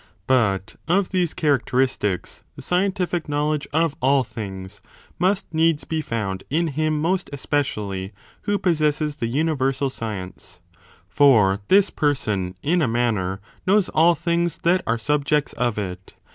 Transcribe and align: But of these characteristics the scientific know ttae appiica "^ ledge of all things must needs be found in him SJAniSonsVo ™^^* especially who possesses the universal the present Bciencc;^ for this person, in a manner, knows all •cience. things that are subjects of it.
But 0.25 0.77
of 0.87 1.09
these 1.11 1.35
characteristics 1.35 2.41
the 2.55 2.63
scientific 2.63 3.29
know 3.29 3.49
ttae 3.49 3.51
appiica 3.51 3.51
"^ 3.51 3.51
ledge 3.51 3.67
of 3.71 3.95
all 4.01 4.23
things 4.23 4.81
must 5.19 5.53
needs 5.53 5.83
be 5.83 6.01
found 6.01 6.43
in 6.49 6.69
him 6.69 7.03
SJAniSonsVo 7.03 7.11
™^^* 7.25 7.29
especially 7.31 8.11
who 8.41 8.57
possesses 8.57 9.17
the 9.17 9.27
universal 9.27 9.89
the 9.89 9.95
present 9.99 10.35
Bciencc;^ 10.37 10.59
for 11.07 11.59
this 11.67 11.91
person, 11.91 12.55
in 12.63 12.81
a 12.81 12.87
manner, 12.87 13.41
knows 13.67 13.89
all 13.89 14.15
•cience. 14.15 14.21
things 14.23 14.57
that 14.63 14.81
are 14.87 14.97
subjects 14.97 15.53
of 15.53 15.77
it. 15.77 16.15